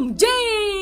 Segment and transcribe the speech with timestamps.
[0.00, 0.79] Bom dia!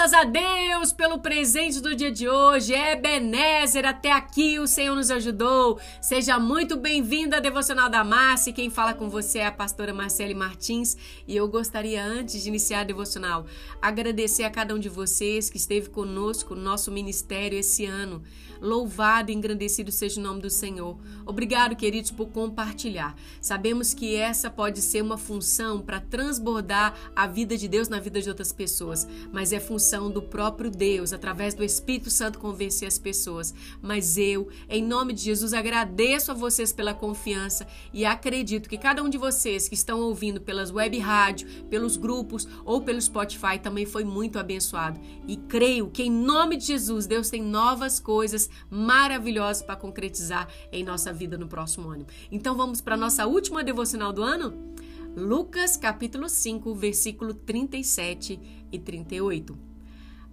[0.00, 2.72] Graças a Deus pelo presente do dia de hoje.
[2.72, 5.78] Ebenezer, até aqui o Senhor nos ajudou.
[6.00, 8.50] Seja muito bem-vinda à Devocional da Márcia.
[8.50, 10.96] Quem fala com você é a pastora Marcele Martins.
[11.28, 13.44] E eu gostaria, antes de iniciar a devocional,
[13.82, 18.22] agradecer a cada um de vocês que esteve conosco no nosso ministério esse ano.
[18.58, 20.98] Louvado e engrandecido seja o nome do Senhor.
[21.26, 23.16] Obrigado, queridos, por compartilhar.
[23.40, 28.20] Sabemos que essa pode ser uma função para transbordar a vida de Deus na vida
[28.20, 32.98] de outras pessoas, mas é função do próprio Deus, através do Espírito Santo, convencer as
[32.98, 33.52] pessoas.
[33.82, 39.02] Mas eu, em nome de Jesus, agradeço a vocês pela confiança e acredito que cada
[39.02, 43.86] um de vocês que estão ouvindo pelas web rádio, pelos grupos ou pelo Spotify também
[43.86, 45.00] foi muito abençoado.
[45.26, 50.84] E creio que em nome de Jesus, Deus tem novas coisas maravilhosos para concretizar em
[50.84, 52.06] nossa vida no próximo ano.
[52.30, 54.70] Então vamos para a nossa última devocional do ano?
[55.16, 59.69] Lucas capítulo 5, versículo 37 e 38.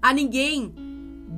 [0.02, 0.74] A ninguém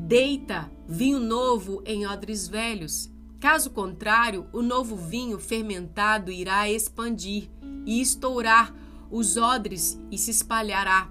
[0.08, 3.12] deita vinho novo em odres velhos.
[3.40, 7.50] Caso contrário, o novo vinho fermentado irá expandir
[7.86, 8.76] e estourar
[9.10, 11.10] os odres e se espalhará,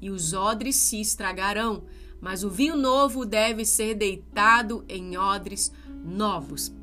[0.00, 1.84] e os odres se estragarão
[2.20, 5.72] mas o vinho novo deve ser deitado em odres
[6.04, 6.74] novos.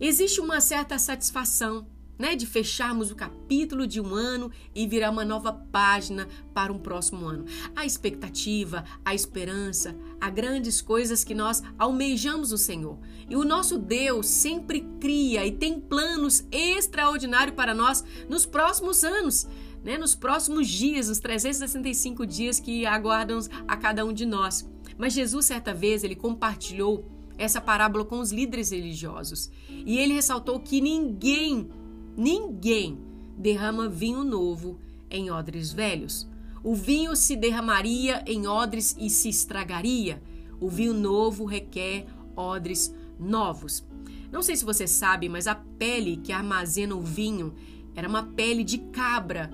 [0.00, 1.86] Existe uma certa satisfação
[2.18, 6.78] né, de fecharmos o capítulo de um ano e virar uma nova página para um
[6.78, 7.44] próximo ano.
[7.76, 12.98] A expectativa, a esperança, há grandes coisas que nós almejamos no Senhor.
[13.28, 19.46] E o nosso Deus sempre cria e tem planos extraordinários para nós nos próximos anos.
[19.84, 24.68] Né, nos próximos dias, os 365 dias que aguardam a cada um de nós.
[24.98, 27.08] Mas Jesus, certa vez, ele compartilhou
[27.38, 29.48] essa parábola com os líderes religiosos.
[29.68, 31.70] E ele ressaltou que ninguém,
[32.18, 32.98] ninguém
[33.38, 36.28] derrama vinho novo em odres velhos.
[36.64, 40.20] O vinho se derramaria em odres e se estragaria.
[40.60, 43.86] O vinho novo requer odres novos.
[44.32, 47.54] Não sei se você sabe, mas a pele que armazena o vinho
[47.94, 49.50] era uma pele de cabra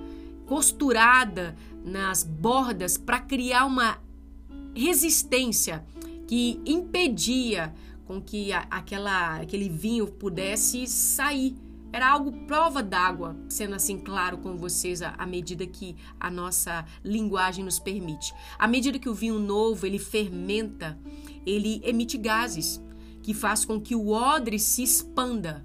[0.46, 1.54] costurada
[1.84, 3.98] nas bordas para criar uma
[4.74, 5.84] resistência
[6.26, 7.74] que impedia
[8.06, 11.54] com que aquela, aquele vinho pudesse sair.
[11.94, 17.64] Era algo prova d'água, sendo assim claro com vocês à, medida que a nossa linguagem
[17.64, 18.34] nos permite.
[18.58, 20.98] À medida que o vinho novo ele fermenta,
[21.46, 22.82] ele emite gases
[23.22, 25.64] que faz com que o odre se expanda.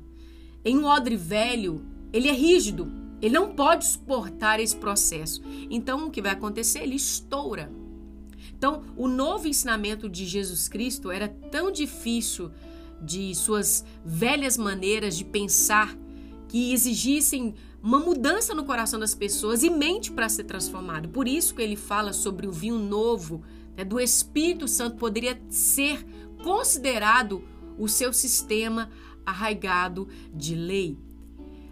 [0.63, 5.41] Em um odre velho, ele é rígido, ele não pode suportar esse processo.
[5.67, 6.83] Então, o que vai acontecer?
[6.83, 7.71] Ele estoura.
[8.55, 12.51] Então, o novo ensinamento de Jesus Cristo era tão difícil
[13.01, 15.97] de suas velhas maneiras de pensar
[16.49, 21.07] que exigissem uma mudança no coração das pessoas e mente para ser transformado.
[21.07, 23.41] Por isso que ele fala sobre o vinho novo
[23.77, 26.05] né, do Espírito Santo poderia ser
[26.43, 27.41] considerado
[27.77, 28.89] o seu sistema
[29.25, 30.97] arraigado de lei.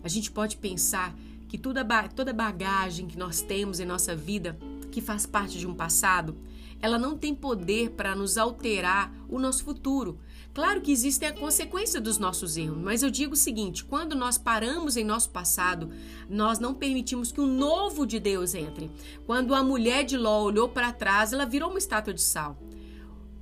[0.04, 1.14] A gente pode pensar
[1.50, 4.58] que toda, toda bagagem que nós temos em nossa vida,
[4.92, 6.38] que faz parte de um passado,
[6.80, 10.20] ela não tem poder para nos alterar o nosso futuro.
[10.58, 14.40] Claro que existem a consequência dos nossos erros, mas eu digo o seguinte: quando nós
[14.40, 15.92] paramos em nosso passado,
[16.28, 18.90] nós não permitimos que o novo de Deus entre.
[19.28, 22.58] Quando a mulher de Ló olhou para trás, ela virou uma estátua de sal.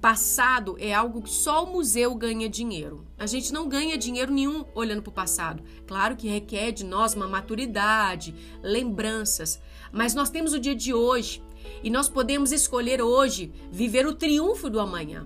[0.02, 3.08] Passado é algo que só o museu ganha dinheiro.
[3.18, 5.64] A gente não ganha dinheiro nenhum olhando para o passado.
[5.88, 11.42] Claro que requer de nós uma maturidade, lembranças, mas nós temos o dia de hoje
[11.82, 15.26] e nós podemos escolher hoje viver o triunfo do amanhã.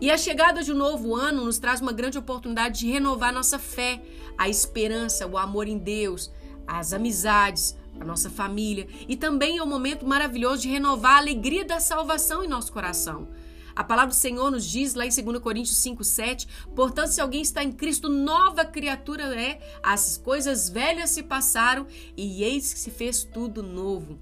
[0.00, 3.58] E a chegada de um novo ano nos traz uma grande oportunidade de renovar nossa
[3.58, 4.00] fé,
[4.36, 6.30] a esperança, o amor em Deus,
[6.68, 8.86] as amizades, a nossa família.
[9.08, 13.28] E também é um momento maravilhoso de renovar a alegria da salvação em nosso coração.
[13.74, 17.64] A palavra do Senhor nos diz lá em 2 Coríntios 5,7: Portanto, se alguém está
[17.64, 23.24] em Cristo, nova criatura é, as coisas velhas se passaram e eis que se fez
[23.24, 24.16] tudo novo.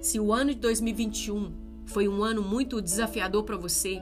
[0.00, 1.52] Se o ano de 2021
[1.86, 4.00] foi um ano muito desafiador para você,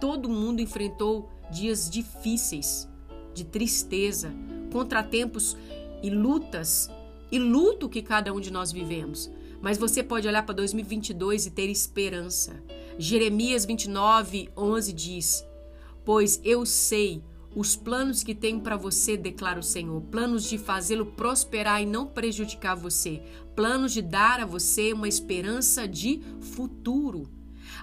[0.00, 2.88] todo mundo enfrentou dias difíceis,
[3.34, 4.32] de tristeza,
[4.72, 5.56] contratempos
[6.02, 6.90] e lutas
[7.30, 9.30] e luto que cada um de nós vivemos.
[9.60, 12.62] Mas você pode olhar para 2022 e ter esperança.
[12.98, 15.46] Jeremias 29, 11 diz:
[16.04, 17.22] Pois eu sei
[17.54, 22.06] os planos que tenho para você, declara o Senhor, planos de fazê-lo prosperar e não
[22.06, 23.22] prejudicar você,
[23.56, 27.28] planos de dar a você uma esperança de futuro.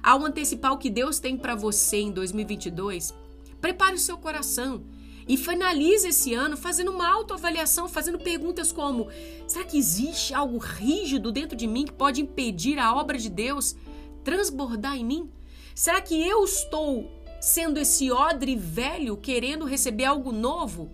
[0.01, 3.13] Ao antecipar o que Deus tem para você em 2022,
[3.59, 4.83] prepare o seu coração
[5.27, 9.09] E finalize esse ano fazendo uma autoavaliação, fazendo perguntas como:
[9.45, 13.75] será que existe algo rígido dentro de mim que pode impedir a obra de Deus
[14.23, 15.29] transbordar em mim?
[15.75, 17.11] Será que eu estou
[17.41, 20.89] sendo esse odre velho querendo receber algo novo?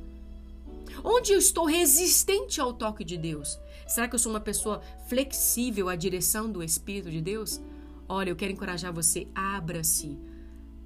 [1.03, 3.59] Onde eu estou resistente ao toque de Deus?
[3.87, 7.61] Será que eu sou uma pessoa flexível à direção do Espírito de Deus?
[8.07, 10.19] Olha, eu quero encorajar você, abra-se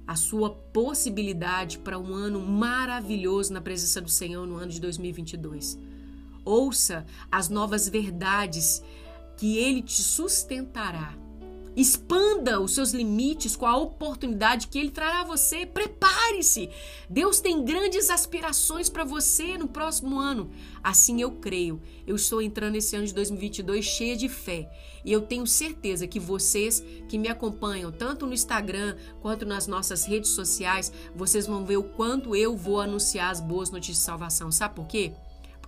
[0.06, 5.78] a sua possibilidade para um ano maravilhoso na presença do Senhor no ano de 2022.
[6.44, 8.82] Ouça as novas verdades
[9.36, 11.14] que ele te sustentará
[11.78, 15.64] Expanda os seus limites com a oportunidade que ele trará a você.
[15.64, 16.68] Prepare-se.
[17.08, 20.50] Deus tem grandes aspirações para você no próximo ano.
[20.82, 21.80] Assim eu creio.
[22.04, 24.68] Eu estou entrando esse ano de 2022 cheia de fé.
[25.04, 30.04] E eu tenho certeza que vocês que me acompanham, tanto no Instagram quanto nas nossas
[30.04, 34.50] redes sociais, vocês vão ver o quanto eu vou anunciar as boas notícias de salvação.
[34.50, 35.12] Sabe por quê?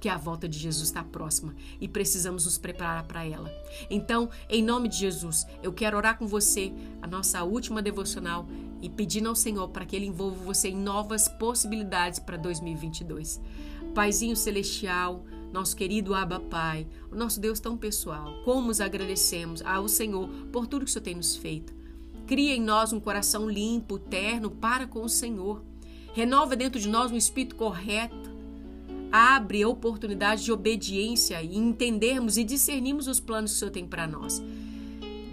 [0.00, 3.52] Porque a volta de Jesus está próxima e precisamos nos preparar para ela.
[3.90, 8.48] Então, em nome de Jesus, eu quero orar com você, a nossa última devocional,
[8.80, 13.42] e pedindo ao Senhor para que Ele envolva você em novas possibilidades para 2022.
[13.94, 19.86] Paizinho Celestial, nosso querido Abba Pai, o nosso Deus tão pessoal, como os agradecemos ao
[19.86, 21.74] Senhor por tudo que o Senhor tem nos feito.
[22.26, 25.62] Cria em nós um coração limpo, terno para com o Senhor.
[26.14, 28.29] Renova dentro de nós um espírito correto
[29.10, 34.06] abre oportunidade de obediência e entendermos e discernirmos os planos que o Senhor tem para
[34.06, 34.42] nós.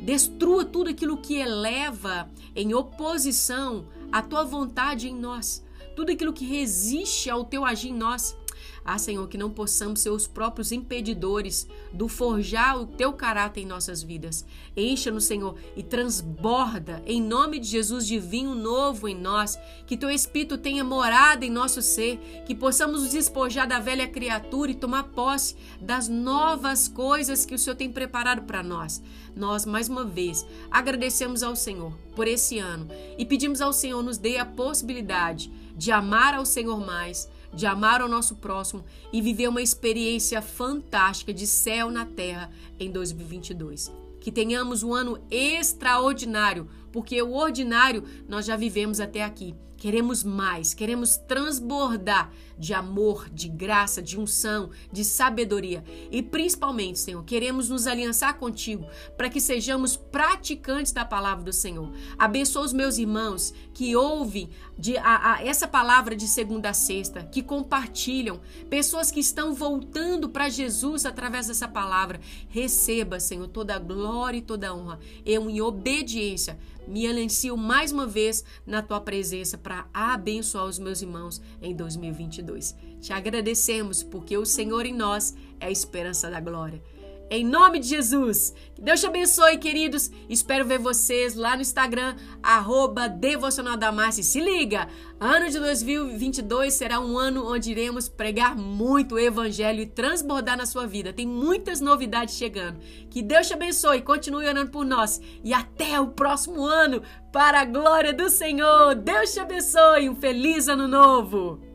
[0.04, 5.64] Destrua tudo aquilo que eleva em oposição à tua vontade em nós,
[5.96, 8.36] tudo aquilo que resiste ao teu agir em nós.
[8.84, 13.66] Ah, Senhor, que não possamos ser os próprios impedidores do forjar o teu caráter em
[13.66, 14.46] nossas vidas.
[14.76, 20.10] Encha-nos, Senhor, e transborda em nome de Jesus de vinho novo em nós, que teu
[20.10, 25.04] Espírito tenha morada em nosso ser, que possamos nos despojar da velha criatura e tomar
[25.04, 29.02] posse das novas coisas que o Senhor tem preparado para nós.
[29.36, 32.88] Nós, mais uma vez, agradecemos ao Senhor por esse ano
[33.18, 38.02] e pedimos ao Senhor nos dê a possibilidade de amar ao Senhor mais de amar
[38.02, 42.50] o nosso próximo e viver uma experiência fantástica de céu na terra
[42.80, 43.92] em 2022.
[44.20, 49.56] Que tenhamos um ano extraordinário, porque o ordinário nós já vivemos até aqui.
[49.78, 55.84] Queremos mais, queremos transbordar de amor, de graça, de unção, de sabedoria.
[56.12, 61.92] E principalmente, Senhor, queremos nos aliançar contigo para que sejamos praticantes da palavra do Senhor.
[62.18, 67.24] Abençoa os meus irmãos que ouvem de, a, a, essa palavra de segunda a sexta,
[67.24, 68.40] que compartilham,
[68.70, 72.20] pessoas que estão voltando para Jesus através dessa palavra.
[72.50, 75.00] Receba, Senhor, toda a glória e toda a honra.
[75.26, 76.58] Eu, em obediência,
[76.88, 82.76] me alencio mais uma vez na tua presença para abençoar os meus irmãos em 2022.
[83.02, 86.82] Te agradecemos porque o Senhor em nós é a esperança da glória.
[87.30, 88.54] Em nome de Jesus.
[88.74, 90.10] Que Deus te abençoe, queridos.
[90.30, 94.24] Espero ver vocês lá no Instagram, arroba Devocional da Márcia.
[94.24, 94.88] Se liga!
[95.20, 100.66] Ano de 2022 será um ano onde iremos pregar muito o Evangelho e transbordar na
[100.66, 101.12] sua vida.
[101.12, 102.80] Tem muitas novidades chegando.
[103.10, 105.20] Que Deus te abençoe, continue orando por nós.
[105.44, 107.02] E até o próximo ano,
[107.34, 108.96] para a glória do Senhor.
[108.96, 110.08] Deus te abençoe.
[110.08, 111.67] Um feliz ano novo!